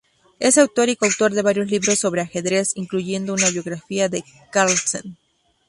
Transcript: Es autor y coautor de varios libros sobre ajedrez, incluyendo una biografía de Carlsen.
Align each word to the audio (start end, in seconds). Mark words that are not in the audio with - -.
Es 0.39 0.57
autor 0.57 0.89
y 0.89 0.95
coautor 0.95 1.31
de 1.31 1.43
varios 1.43 1.69
libros 1.69 1.99
sobre 1.99 2.21
ajedrez, 2.21 2.71
incluyendo 2.73 3.35
una 3.35 3.51
biografía 3.51 4.09
de 4.09 4.23
Carlsen. 4.51 5.15